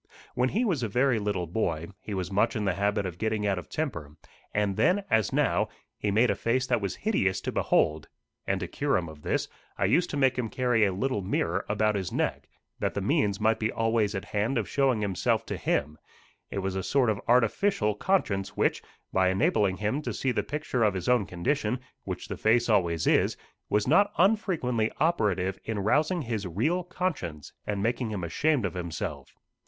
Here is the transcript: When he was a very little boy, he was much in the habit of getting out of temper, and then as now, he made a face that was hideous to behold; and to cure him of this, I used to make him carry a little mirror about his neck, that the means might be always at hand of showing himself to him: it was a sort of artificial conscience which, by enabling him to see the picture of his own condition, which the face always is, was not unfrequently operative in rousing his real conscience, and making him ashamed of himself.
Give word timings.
When 0.33 0.49
he 0.49 0.65
was 0.65 0.81
a 0.81 0.87
very 0.87 1.19
little 1.19 1.45
boy, 1.45 1.89
he 1.99 2.15
was 2.15 2.31
much 2.31 2.55
in 2.55 2.65
the 2.65 2.73
habit 2.73 3.05
of 3.05 3.19
getting 3.19 3.45
out 3.45 3.59
of 3.59 3.69
temper, 3.69 4.15
and 4.51 4.75
then 4.75 5.03
as 5.11 5.31
now, 5.31 5.69
he 5.95 6.09
made 6.09 6.31
a 6.31 6.35
face 6.35 6.65
that 6.65 6.81
was 6.81 6.95
hideous 6.95 7.39
to 7.41 7.51
behold; 7.51 8.07
and 8.47 8.59
to 8.61 8.67
cure 8.67 8.97
him 8.97 9.07
of 9.07 9.21
this, 9.21 9.47
I 9.77 9.85
used 9.85 10.09
to 10.09 10.17
make 10.17 10.39
him 10.39 10.49
carry 10.49 10.83
a 10.85 10.91
little 10.91 11.21
mirror 11.21 11.63
about 11.69 11.93
his 11.93 12.11
neck, 12.11 12.49
that 12.79 12.95
the 12.95 13.01
means 13.01 13.39
might 13.39 13.59
be 13.59 13.71
always 13.71 14.15
at 14.15 14.25
hand 14.25 14.57
of 14.57 14.67
showing 14.67 15.01
himself 15.01 15.45
to 15.45 15.55
him: 15.55 15.99
it 16.49 16.57
was 16.63 16.75
a 16.75 16.81
sort 16.81 17.11
of 17.11 17.21
artificial 17.27 17.93
conscience 17.93 18.57
which, 18.57 18.81
by 19.13 19.29
enabling 19.29 19.77
him 19.77 20.01
to 20.01 20.15
see 20.15 20.31
the 20.31 20.41
picture 20.41 20.83
of 20.83 20.95
his 20.95 21.07
own 21.07 21.27
condition, 21.27 21.79
which 22.05 22.27
the 22.27 22.37
face 22.37 22.69
always 22.69 23.05
is, 23.05 23.37
was 23.69 23.87
not 23.87 24.11
unfrequently 24.17 24.91
operative 24.99 25.59
in 25.63 25.77
rousing 25.77 26.23
his 26.23 26.47
real 26.47 26.83
conscience, 26.83 27.53
and 27.67 27.83
making 27.83 28.09
him 28.09 28.23
ashamed 28.23 28.65
of 28.65 28.73
himself. 28.73 29.35